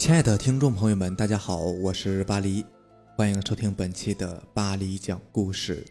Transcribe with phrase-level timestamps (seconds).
[0.00, 2.64] 亲爱的听众朋友们，大家好，我是巴黎，
[3.16, 5.84] 欢迎收听本期的巴黎讲故事。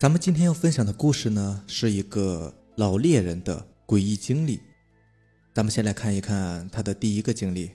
[0.00, 4.60] 咱们今天要分享的故事呢，是一个老猎人的诡异经历。
[5.54, 7.70] 咱们先来看一看他的第一个经历。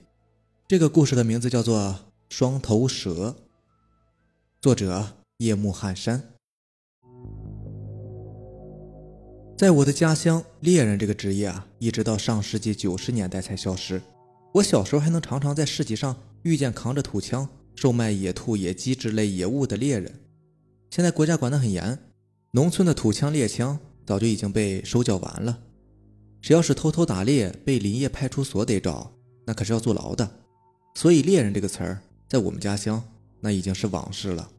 [0.68, 1.78] 这个故事的名字叫做
[2.28, 3.30] 《双头蛇》，
[4.60, 6.22] 作者夜幕寒山。
[9.56, 14.02] 在我的家乡，猎人这个职业啊，一直到上世纪九十年代才消失。
[14.52, 20.12] 我小时候还能常常在市集上遇见扛着土枪售卖野兔、野鸡之类野物的猎人。
[20.90, 21.96] 现在国家管得很严，
[22.50, 25.56] 农村的土枪猎枪早就已经被收缴完了。
[26.40, 29.12] 谁要是偷偷打猎，被林业派出所得找，
[29.46, 30.28] 那可是要坐牢的。
[30.96, 33.00] 所以“猎人”这个词儿在我们家乡
[33.38, 34.50] 那已经是往事了。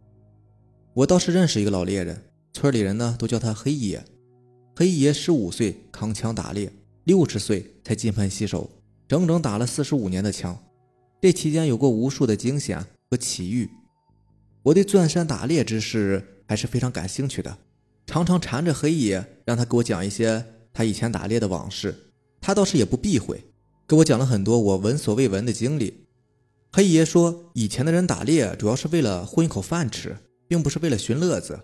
[0.94, 2.23] 我倒是认识一个老猎人，
[2.54, 4.02] 村里人呢都叫他黑爷。
[4.74, 6.71] 黑爷十五岁扛枪打猎，
[7.04, 8.70] 六十岁才金盆洗手。
[9.12, 10.57] 整整打了四十五年的枪，
[11.21, 13.70] 这期间有过无数的惊险和奇遇。
[14.63, 17.57] 我对钻山打猎之事还是非常感兴趣的，
[18.05, 21.93] 常常缠着黑爷让他给我讲一些他以前打猎的往事。
[22.40, 23.43] 他倒是也不避讳，
[23.85, 26.05] 给我讲了很多我闻所未闻的经历。
[26.71, 30.15] 黑爷说，以前的人打猎主要是为了混一口饭吃，
[30.48, 31.59] 并不是为了寻乐子。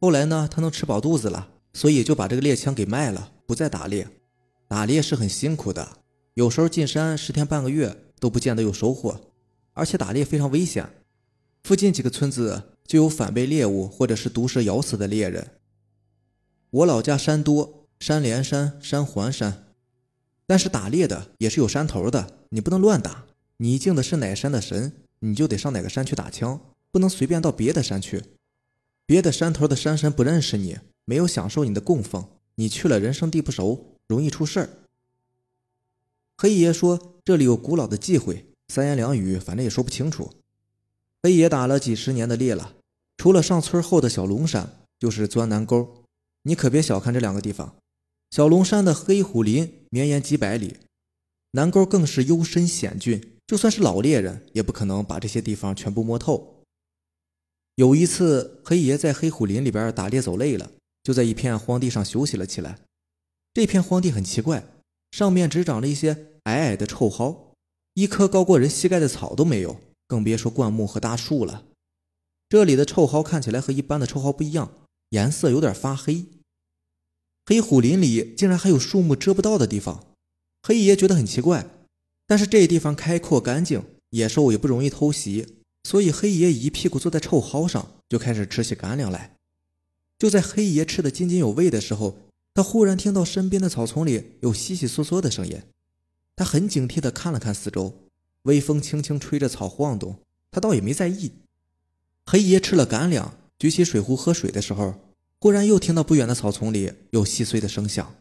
[0.00, 4.08] 后来呢，他能吃饱肚子了，所以就把这个猎枪给卖了，不再打猎。
[4.66, 5.88] 打猎是很辛苦的。
[6.38, 9.20] 有时候进山十天半个月都不见得有收获，
[9.72, 10.88] 而且打猎非常危险。
[11.64, 15.50] 附近几个村子就有反被猎物或者是毒蛇咬死的猎人。
[16.70, 19.64] 我老家山多，山连山，山环山，
[20.46, 23.26] 但是打猎的也是有山头的，你不能乱打。
[23.56, 26.60] 你敬的是哪山的神，你就得上哪个山去打枪，
[26.92, 28.22] 不能随便到别的山去。
[29.04, 34.68] 别的山头的山神不认识你，没有享受你的供奉，你去了人生地不熟，容易出事儿。
[36.40, 40.32] 黑爷说：“这里有古老的忌讳，三言两语反正也说不清楚。”
[41.20, 42.76] 黑爷打了几十年的猎了，
[43.16, 46.04] 除了上村后的小龙山，就是钻南沟。
[46.44, 47.74] 你可别小看这两个地方，
[48.30, 50.76] 小龙山的黑虎林绵延几百里，
[51.50, 56.62] 南沟更是幽深险峻，就算是老猎人也不可能把这些地方全部摸透。
[57.74, 60.70] 有一次，黑爷在黑虎林里边打猎走累了，
[61.02, 62.78] 就在一片荒地上休息了起来。
[63.52, 64.64] 这片荒地很奇怪。
[65.10, 67.54] 上面只长了一些矮矮的臭蒿，
[67.94, 71.64] 一棵高过人膝盖的草都没有，更别说灌木和大树了。
[72.48, 74.72] 这里的臭蒿看起来和一般的臭蒿不一样，
[75.10, 76.26] 颜色有点发黑。
[77.46, 80.14] 黑虎林里竟然还有树木遮不到的地方，
[80.62, 81.66] 黑爷觉得很奇怪。
[82.26, 89.34] 但是这地方开阔干净，野兽也不容易偷袭，所以黑爷一屁股坐在臭蒿上，就开始吃起干粮来。
[90.18, 92.27] 就在黑爷吃得津津有味的时候，
[92.58, 95.62] 他忽然听到身边的草丛里有悉悉嗦嗦的声音，
[96.34, 97.94] 他很警惕地看了看四周，
[98.42, 100.18] 微风轻轻吹着草晃动，
[100.50, 101.30] 他倒也没在意。
[102.26, 104.92] 黑爷吃了干粮，举起水壶喝水的时候，
[105.38, 108.16] 忽然又听到不远的草丛里有细碎的声响。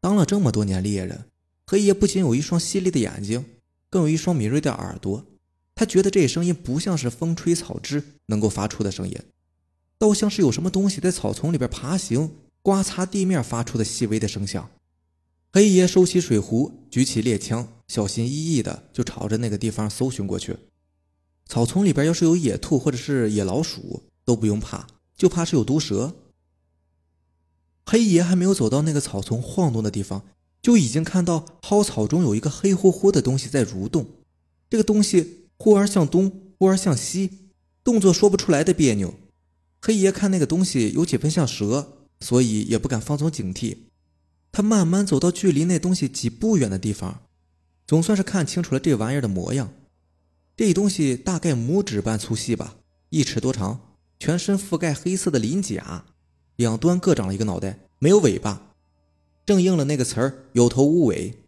[0.00, 1.24] 当了这么多年猎人，
[1.66, 3.44] 黑爷不仅有一双犀利的眼睛，
[3.90, 5.26] 更有一双敏锐的耳朵。
[5.74, 9.18] 他觉得这声音不像是风吹草枝能够发出的声音，
[9.98, 12.30] 倒像是有什么东西在草丛里边爬行。
[12.62, 14.70] 刮擦地面发出的细微的声响，
[15.52, 20.56] 黑爷收起水壶，举起猎枪，小心翼翼的就朝着那个地方搜寻过去。
[21.46, 24.86] 草丛里边要是有野兔或者是野老鼠，都不用怕，
[25.16, 26.14] 就怕是有毒蛇。
[27.84, 30.24] 黑爷还没有走到那个草丛晃动的地方，
[30.62, 34.06] 就已经看到蒿草中有一个黑乎乎的东西在蠕动。
[34.70, 37.50] 这个东西忽而向东，忽而向西，
[37.82, 39.12] 动作说不出来的别扭。
[39.80, 42.01] 黑爷看那个东西有几分像蛇。
[42.22, 43.76] 所以也不敢放松警惕，
[44.52, 47.22] 他慢慢走到距离那东西几步远的地方，
[47.86, 49.72] 总算是看清楚了这玩意儿的模样。
[50.56, 52.76] 这东西大概拇指般粗细吧，
[53.10, 56.04] 一尺多长，全身覆盖黑色的鳞甲，
[56.56, 58.74] 两端各长了一个脑袋，没有尾巴，
[59.44, 61.42] 正应了那个词儿“有头无尾”。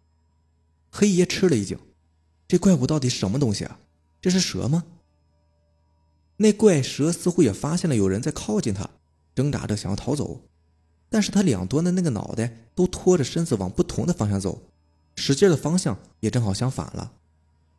[0.91, 1.77] 黑爷吃了一惊，
[2.47, 3.79] 这怪物到底是什么东西啊？
[4.19, 4.83] 这是蛇吗？
[6.37, 8.89] 那怪蛇似乎也发现了有人在靠近它，
[9.35, 10.41] 挣扎着想要逃走。
[11.15, 14.61] 但是他两端的那个脑袋都拖着身子往不同的方向走，
[15.15, 17.13] 使劲的方向也正好相反了。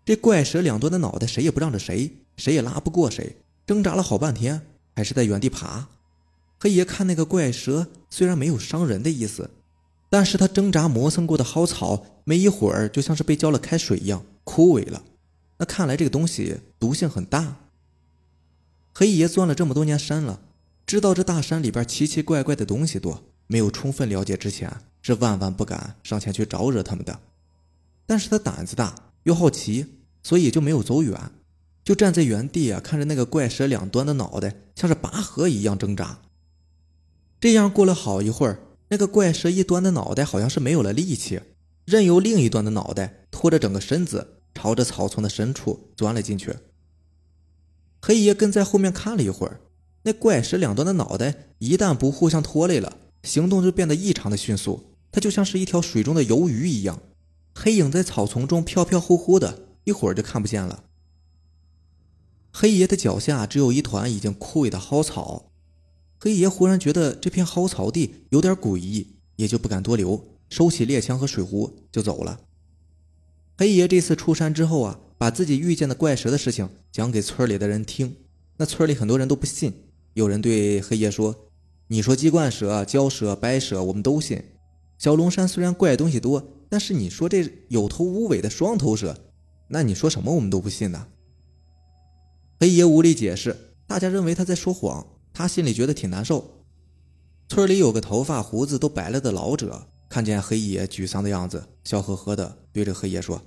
[0.06, 3.36] 这怪蛇两端的脑袋谁也不让着谁，谁也拉不过谁，
[3.66, 4.62] 挣扎了好半天，
[4.94, 5.86] 还是在原地爬。
[6.58, 9.50] 黑爷看那个怪蛇虽然没有伤人的意思，
[10.08, 15.02] 但是他挣扎磨蹭过的蒿草，没一会儿就像是被浇了开水一样枯萎了。
[15.58, 17.56] 那看来这个东西毒性很大。
[18.94, 20.40] 黑爷钻了这么多年山了。
[20.86, 24.72] 知道这大山里边奇奇怪怪的东西多，没有充分了解之前，
[25.02, 27.18] 是万万不敢上前去招惹他们的。
[28.06, 28.94] 但是他胆子大，
[29.24, 29.84] 又好奇，
[30.22, 31.20] 所以就没有走远，
[31.82, 36.20] 就站在原地啊，看着那个怪蛇两端的脑袋像是拔河一样挣扎。
[37.40, 38.60] 这样过了好一会儿，
[38.90, 41.40] 那个怪蛇一端的脑袋好像是没有了力气，
[41.84, 46.54] 任由另一端的脑袋拖着整个身子朝着草丛的深处钻了进去。
[48.00, 49.60] 黑爷跟在后面看了一会儿，
[50.06, 57.02] 那怪蛇两端的脑袋一旦不互相拖累了，行动就变得异常的迅速，它就像是一条水中的游鱼一样，
[57.52, 60.84] 黑影在草丛中飘飘忽忽的，一会儿就看不见了。
[62.52, 65.50] 黑爷的脚下只有一团已经枯萎的蒿草。
[66.20, 72.38] 黑爷忽然觉得这片蒿草地有点诡异，也就不敢多留，收起猎枪和水壶就走了。
[73.58, 78.14] 黑爷这次出山之后啊，把自己遇见的怪蛇的事情讲给村里的人听，
[78.58, 79.74] 那村里很多人都不信。
[80.16, 81.36] 有人对黑爷说
[81.88, 84.42] ：“你说鸡冠蛇、蛟蛇、白蛇，我们都信。
[84.96, 89.14] 小龙山虽然怪东西多，但是你说这有头无尾的双头蛇，
[89.68, 91.06] 那你说什么我们都不信呢？”
[92.58, 93.54] 黑爷无力解释，
[93.86, 95.06] 大家认为他在说谎。
[95.34, 96.64] 他心里觉得挺难受。
[97.50, 103.38] 村里有个头发胡子都白了的老者，看见黑爷沮丧的样子，笑呵呵的对着黑爷说：“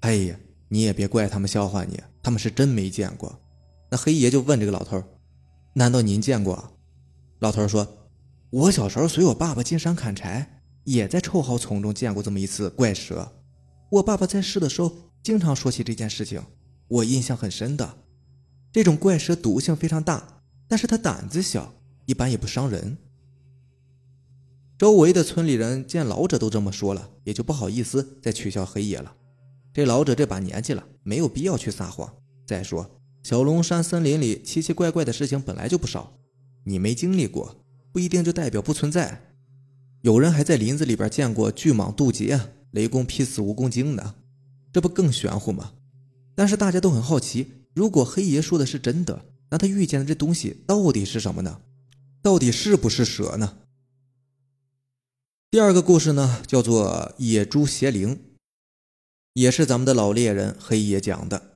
[0.00, 3.38] 哎呀，你也别怪他们笑话你，他们是真没见过。”
[3.92, 5.04] 那黑爷就问这个老头
[5.74, 6.78] ：“难道您见过？”
[7.40, 8.08] 老头说
[8.50, 13.32] ：“我小时候随我爸爸进山砍柴，也在臭蒿丛中见过这么一次怪蛇。
[13.90, 14.92] 我爸爸在世的时候
[15.22, 16.42] 经常说起这件事情，
[16.88, 17.98] 我印象很深的。
[18.70, 21.74] 这种怪蛇毒性非常大。”但是它胆子小，
[22.06, 22.96] 一般也不伤人。
[24.78, 29.14] 周围的村里人见老者都这么说了，也就不好意思再取笑黑爷了。
[29.74, 32.10] 这老者这把年纪了，没有必要去撒谎。
[32.46, 32.90] 再说，
[33.22, 36.18] 小龙山森林里奇奇怪怪的事情本来就不少，
[36.64, 39.34] 你没经历过，不一定就代表不存在。
[40.00, 42.40] 有人还在林子里边见过巨蟒渡劫、
[42.72, 44.16] 雷公劈死蜈蚣精呢，
[44.72, 45.74] 这不更玄乎吗？
[46.34, 49.26] 但是大家都很好奇，如果黑爷说的是真的。
[49.50, 51.60] 那他遇见的这东西到底是什么呢？
[52.22, 53.58] 到底是不是蛇呢？
[55.50, 58.18] 第二个故事呢，叫做野猪邪灵，
[59.34, 61.51] 也是咱们的老猎人黑爷讲的。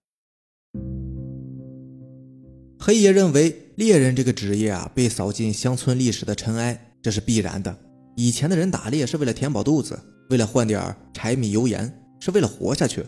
[2.86, 7.76] 黑爷认为猎人这个职业啊，被扫进乡村历史的尘埃，这是必然的。
[8.14, 9.98] 以前的人打猎是为了填饱肚子，
[10.30, 13.04] 为了换点柴米油盐，是为了活下去。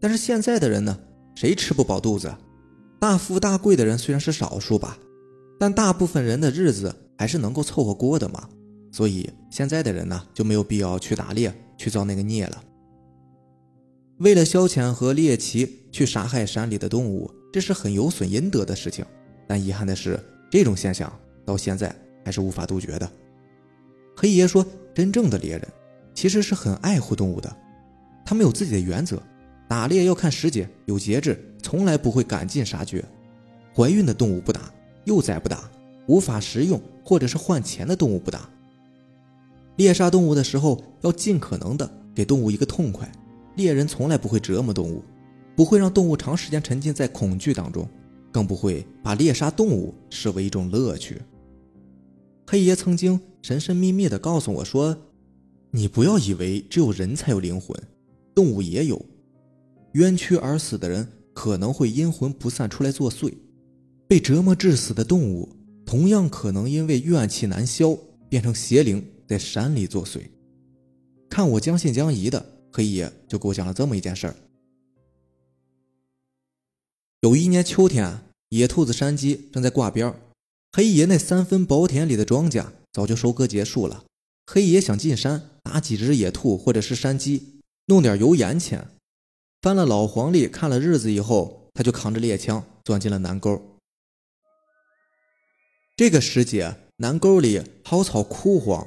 [0.00, 0.98] 但是现在的人呢，
[1.34, 2.34] 谁吃不饱肚子？
[2.98, 4.96] 大富大贵的人虽然是少数吧，
[5.60, 8.48] 但大部分人的日子还是能够凑合过的嘛。
[8.90, 12.64] 所以现在的人呢，就没有必要去打猎去造那个孽了。
[14.20, 19.04] 为了消遣和猎奇去杀害山里的动物，这是很有损阴德的事情。
[19.46, 20.18] 但遗憾的是，
[20.50, 21.12] 这种现象
[21.44, 21.94] 到现在
[22.24, 23.10] 还是无法杜绝的。
[24.16, 25.68] 黑爷说，真正的猎人
[26.14, 27.56] 其实是很爱护动物的，
[28.24, 29.22] 他们有自己的原则。
[29.68, 33.04] 打猎要看时节，有节制，从来不会赶尽杀绝。
[33.74, 34.72] 怀孕的动物不打，
[35.04, 35.70] 幼崽不打，
[36.06, 38.48] 无法食用或者是换钱的动物不打。
[39.76, 43.10] 猎杀动物的时候，要尽可能的给动物一个痛快。
[43.56, 45.04] 猎人从来不会折磨动物，
[45.58, 47.84] 不会让动物长时间沉浸在恐惧当中，
[48.30, 51.20] 更不会把猎杀动物视为一种乐趣。
[52.46, 54.96] 黑爷曾经神神秘秘地告诉我说
[55.72, 57.76] ：“你不要以为只有人才有灵魂，
[58.36, 59.04] 动物也有。”
[59.94, 61.04] 冤屈而死的人
[61.34, 63.34] 可能会阴魂不散出来作祟，
[64.06, 65.48] 被折磨致死的动物
[65.84, 70.20] 同样可能因为怨气难消变成邪灵在山里作祟。
[71.28, 74.36] 看我将信将疑的，黑爷就给我讲了这么一件事儿。
[77.20, 78.20] 有一年秋天，
[78.50, 80.14] 野兔子山鸡正在挂边
[80.70, 84.04] 黑爷那三分薄田里的庄稼早就收割结束了。
[84.46, 88.90] 黑爷想进山打几只野兔或者是山鸡，弄点油盐钱。
[89.60, 93.60] 翻了老黄历，看了日子以后，他就扛着猎枪钻进了南沟。
[95.96, 98.86] 这个时节，南沟里蒿草枯黄，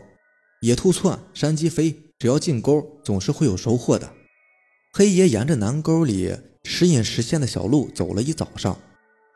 [0.62, 4.14] 野兔窜，山鸡飞，只要进沟，总是会有收获的。
[4.94, 8.78] 黑爷沿着南沟里时隐时现的小路走了一早上，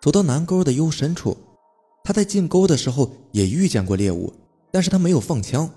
[0.02, 1.36] 走到南沟的幽深处，
[2.04, 4.34] 他在进沟的时候也遇见过猎物，
[4.72, 5.70] 但是他没有放枪。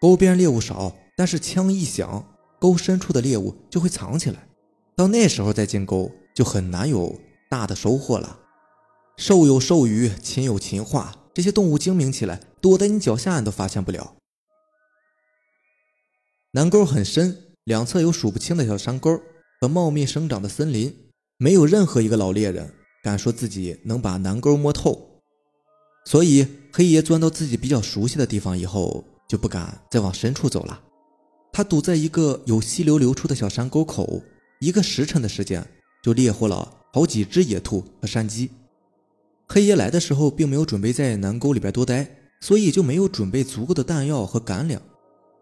[0.00, 2.24] 沟边猎物少，但是枪一响，
[2.60, 4.48] 沟深处的猎物就会藏起来。
[4.94, 7.18] 到那时候再进沟，就很难有
[7.48, 8.40] 大的收获了。
[9.16, 14.16] 兽有兽语，禽有禽话，这些动物精明起来，躲在你脚下你都发现不了。
[16.50, 19.20] 南沟很深，两侧有数不清的小山沟
[19.62, 20.92] 和茂密生长的森林，
[21.36, 22.68] 没有任何一个老猎人
[23.00, 25.20] 敢说自己能把南沟摸透。
[26.04, 30.80] 所以黑爷钻到自己比较熟悉的地方以后，就不敢再往深处走了。
[31.52, 34.20] 他堵在一个有溪流流出的小山沟口。
[34.58, 35.64] 一个时辰的时间
[36.02, 38.50] 就猎获了好几只野兔和山鸡。
[39.48, 42.08] 黑爷来的时候并没有准备在南沟里边多待，
[42.40, 44.82] 所以就没有准备足够的弹药和干粮。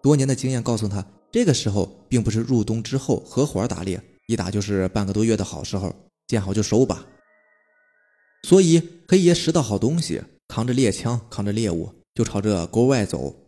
[0.02, 5.92] 多年的经验告诉他，这个时候并不是入冬之后合伙打猎，一打就是半个多月的好时候，
[6.28, 7.04] 见好就收吧。
[8.44, 13.44] 所以黑爷拾到好东西，扛着猎枪，扛着猎物，就朝着沟外走。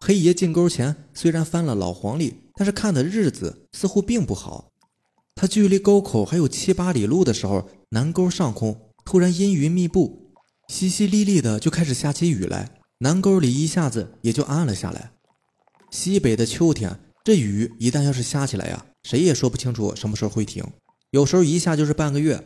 [0.00, 4.70] 黑爷进沟前，虽然翻了老黄历，但是看的日子似乎并不好。
[5.34, 10.32] 他距离沟口还有七八里路的时候，南沟上空突然阴云密布，
[10.70, 12.80] 淅淅沥沥的就开始下起雨来。
[13.00, 15.12] 南沟里一下子也就暗了下来。
[15.90, 20.64] 西北的秋天，这雨一旦要是下起来呀，谁也说不清楚什么时候会停，
[21.10, 22.40] 有时候一下就是半个月。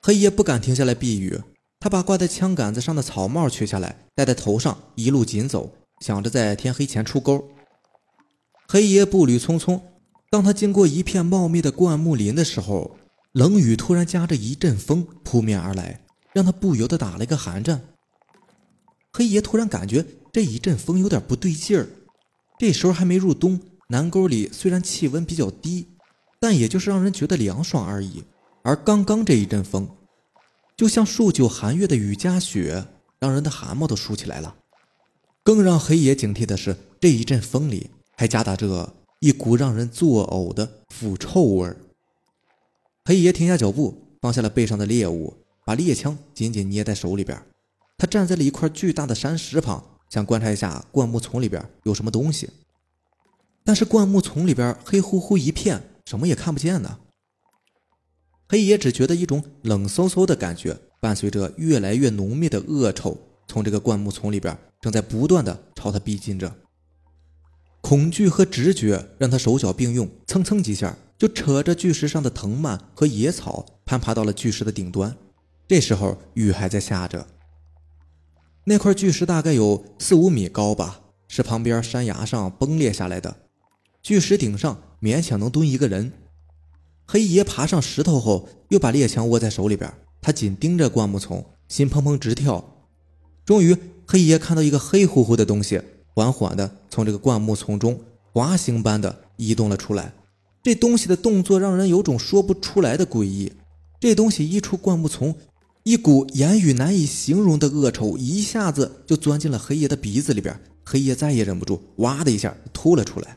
[0.00, 1.40] 黑爷不敢停下来避雨，
[1.78, 5.72] 他把挂在枪杆子上的草帽取下来戴在头上，一路紧走。
[6.00, 7.50] 想着在天黑前出沟，
[8.66, 9.80] 黑爷步履匆匆。
[10.28, 12.96] 当他经过一片茂密的灌木林的时候，
[13.30, 17.80] 冷雨突然夹着一阵风扑面而来，让他不由得打了一个寒战。
[19.12, 21.86] 黑爷突然感觉这一阵风有点不对劲儿。
[22.58, 25.88] 这时候还没入冬，南沟里虽然气温比较低，
[26.38, 28.24] 但也就是让人觉得凉爽而已。
[28.62, 29.88] 而刚刚这一阵风，
[30.76, 32.86] 就像数九寒月的雨夹雪，
[33.18, 34.54] 让人的汗毛都竖起来了。
[35.42, 41.76] 更让黑爷警惕的是，这一阵风里还夹杂着一股让人作呕的腐臭味儿。
[43.04, 47.42] 黑爷停下脚步，放下了背上的猎物，把猎枪紧紧捏在手里边。
[47.98, 52.50] 他站在了一块巨大的山石旁，想观察一下灌木丛里边有什么东西。
[53.64, 56.98] 但是灌木丛里边黑乎乎一片，什么也看不见呢。
[58.46, 63.16] 黑爷只觉得一种冷飕飕的感觉，伴随着越来越浓密的恶臭，
[63.48, 64.54] 从这个灌木丛里边。
[64.82, 66.52] 正在不断的朝他逼近着，
[67.80, 75.16] 恐惧和直觉让他手脚并用，蹭蹭几下就扯着巨石上的藤蔓和野草，攀爬到了巨石的顶端。
[75.68, 77.24] 这时候雨还在下着，
[78.64, 83.36] 那块巨石大概有四五米高吧，是旁边山崖上崩裂下来的。
[84.02, 86.12] 巨石顶上勉强能蹲一个人。
[87.06, 92.64] 黑爷爬上石头后，又把猎枪握在手里边，他紧盯着灌木丛，心砰砰直跳。
[93.44, 93.76] 终于。
[94.04, 95.80] 黑爷看到一个黑乎乎的东西，
[96.12, 97.98] 缓缓地从这个灌木丛中
[98.32, 100.12] 滑行般的移动了出来。
[100.62, 103.50] 这东西的动作让人有种说不出来的诡异。
[104.00, 105.34] 这东西一出灌木丛，
[105.84, 110.58] 一股言语难以形容的恶臭一下子就钻进了黑爷的鼻子里边。
[110.84, 113.36] 黑爷再也忍不住，哇的一下吐了出来。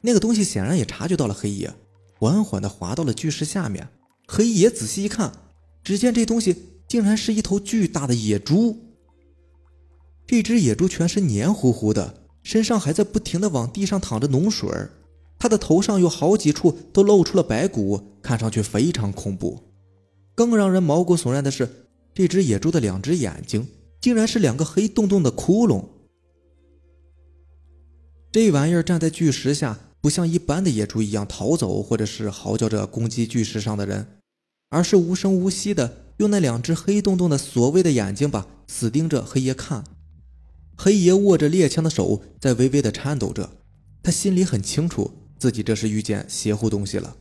[0.00, 1.72] 那个东西显然也察觉到了黑爷，
[2.18, 3.88] 缓缓地滑到了巨石下面。
[4.26, 5.32] 黑爷仔细一看，
[5.84, 6.56] 只见这东西
[6.88, 8.76] 竟然是一头巨大的野猪。
[10.26, 14.90] 这只野猪全身黏糊糊的，身上还在不停的往地上淌着脓水儿
[15.38, 19.60] 它的头上有好几处都露出了白骨，看上去非常恐怖。
[20.40, 21.68] 更让人毛骨悚然的是，
[22.14, 23.68] 这只野猪的两只眼睛
[24.00, 25.84] 竟然是两个黑洞洞的窟窿。
[28.32, 34.06] 这玩意儿站在巨石下，不像一般的野猪一样逃走，或者是嚎叫着攻击巨石上的人，
[34.70, 39.84] 而是无声无息的用那两只黑洞洞的所谓的眼睛吧，死盯着黑爷看。
[40.74, 43.50] 黑爷握着猎枪的手在微微的颤抖着，
[44.02, 47.14] 他心里很清楚自己这是遇见邪乎东西了。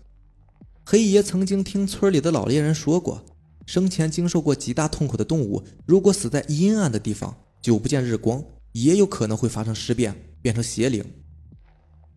[0.86, 3.24] 黑爷曾经听村里的老猎人说过，
[3.66, 11.04] 生前经受过极大痛苦的动物，如果死在阴暗的地方，久不见日光，也有可能会发生尸变，变成邪灵。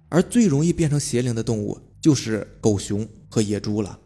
[0.09, 3.99] 而最容易变成邪灵的动物就是狗熊和野猪了。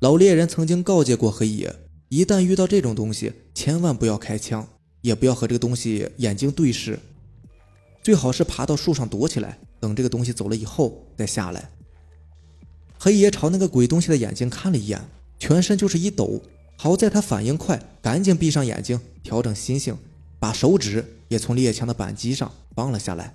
[0.00, 1.74] 老猎人曾经告诫过黑爷，
[2.08, 4.66] 一旦遇到这种东西，千万不要开枪。
[5.02, 6.96] 也不要和这个东西眼睛对视，
[8.04, 11.68] 最好是爬到树上躲起来，等这个东西走了以后再下来。
[13.04, 16.40] 黑爷朝那个鬼东西的眼睛看了一眼，全身就是一抖。
[16.76, 19.98] 好在他反应快，赶紧闭上眼睛，调整心性，
[20.38, 23.34] 把手指也从猎枪的扳机上放了下来。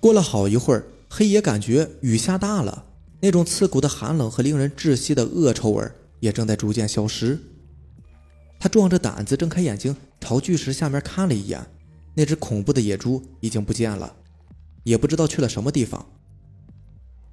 [0.00, 2.86] 过了好一会儿，黑爷感觉雨下大了，
[3.20, 7.38] 那种刺骨的寒冷和令人窒息的恶臭味也正在逐渐消失。
[8.58, 11.64] 他壮着胆子睁开眼睛，朝巨石下面看了一眼，
[12.14, 14.16] 那只恐怖的野猪已经不见了，
[14.82, 16.04] 也不知道去了什么地方。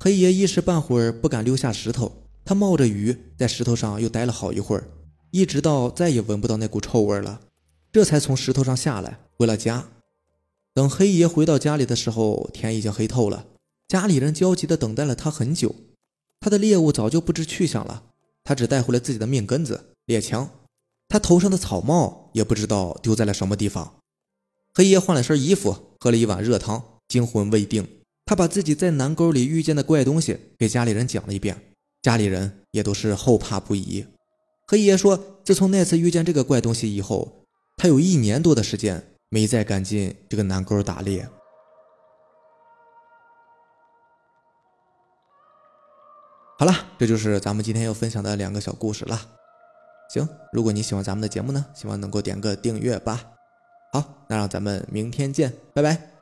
[0.05, 4.87] 黑爷一时半会儿不敢溜下石头，他冒着雨在石头上又待了好一会儿，
[5.31, 7.41] 一直到再也闻不到那股臭味了，
[7.91, 9.87] 这才从石头上下来，回了家。
[10.75, 13.47] 等黑爷回到家里的时候，天已经黑透了，
[13.87, 15.73] 家里人焦急地等待了他很久。
[16.39, 18.03] 他的猎物早就不知去向了，
[18.43, 20.47] 他只带回了自己的命根子——猎枪。
[21.09, 23.95] 他头上的草帽也不知道丢在了什么地方。
[24.71, 27.87] 黑爷换了身衣服，喝了一碗热汤，惊魂未定。
[28.25, 31.61] 他把自己在南沟里遇见的怪东西给家里人讲了一遍，
[32.01, 34.05] 家里人也都是后怕不已。
[34.65, 37.45] 和爷爷说，自从那次遇见这个怪东西以后，
[37.77, 41.29] 他有一年多的时间没再敢进这个南沟打猎。
[46.57, 49.21] 好了，这就是咱们今天要分享的两个小故事了。
[50.09, 53.23] 行，如果你喜欢咱们的节目呢，希望能够点个订阅吧。
[53.91, 56.14] 好，那让咱们明天见，拜拜。